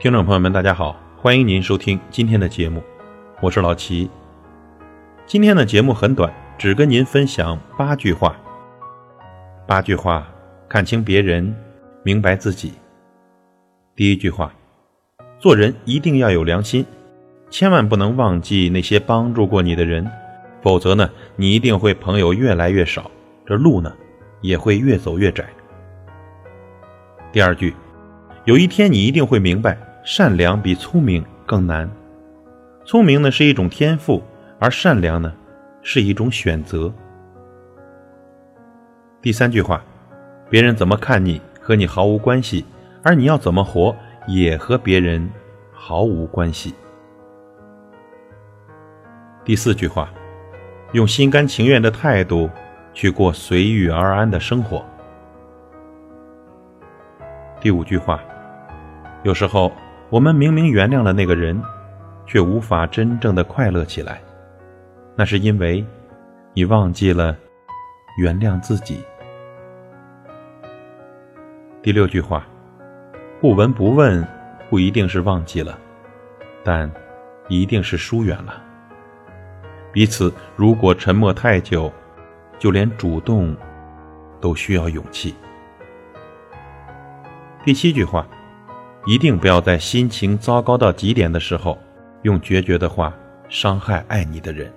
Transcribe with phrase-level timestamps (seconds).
[0.00, 2.82] 听众朋友们，大家好，欢迎您收听今天的节目，
[3.42, 4.08] 我是老齐。
[5.26, 8.34] 今天的节目很短，只跟您分享八句话。
[9.66, 10.26] 八句话，
[10.70, 11.54] 看清别人，
[12.02, 12.72] 明白自己。
[13.94, 14.50] 第一句话，
[15.38, 16.82] 做人一定要有良心，
[17.50, 20.10] 千万不能忘记那些帮助过你的人，
[20.62, 23.10] 否则呢，你一定会朋友越来越少，
[23.44, 23.92] 这路呢，
[24.40, 25.44] 也会越走越窄。
[27.30, 27.74] 第二句，
[28.46, 29.76] 有一天你一定会明白。
[30.02, 31.88] 善良比聪明更难，
[32.86, 34.22] 聪明呢是一种天赋，
[34.58, 35.30] 而善良呢
[35.82, 36.90] 是一种选择。
[39.20, 39.84] 第三句话，
[40.48, 42.64] 别人怎么看你和你毫无关系，
[43.02, 43.94] 而你要怎么活
[44.26, 45.30] 也和别人
[45.70, 46.74] 毫无关系。
[49.44, 50.10] 第四句话，
[50.92, 52.48] 用心甘情愿的态度
[52.94, 54.82] 去过随遇而安的生活。
[57.60, 58.18] 第五句话，
[59.24, 59.70] 有时候。
[60.10, 61.62] 我们明明原谅了那个人，
[62.26, 64.20] 却无法真正的快乐起来，
[65.14, 65.86] 那是因为
[66.52, 67.36] 你忘记了
[68.18, 69.00] 原谅自己。
[71.80, 72.44] 第六句话，
[73.40, 74.26] 不闻不问
[74.68, 75.78] 不一定是忘记了，
[76.64, 76.90] 但
[77.48, 78.60] 一定是疏远了。
[79.92, 81.90] 彼此如果沉默太久，
[82.58, 83.56] 就连主动
[84.40, 85.36] 都需要勇气。
[87.64, 88.26] 第七句话。
[89.06, 91.78] 一定不要在心情糟糕到极点的时候，
[92.22, 93.12] 用决绝的话
[93.48, 94.70] 伤害爱你的人。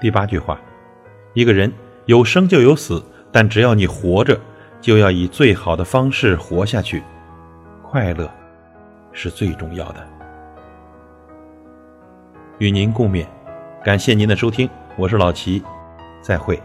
[0.00, 0.60] 第八句话，
[1.34, 1.72] 一个人
[2.06, 4.38] 有生就有死，但只要你活着，
[4.80, 7.02] 就要以最好的方式活下去，
[7.82, 8.30] 快乐
[9.12, 10.06] 是最重要的。
[12.58, 13.26] 与您共勉，
[13.82, 15.62] 感谢您的收听，我是老齐，
[16.20, 16.60] 再会。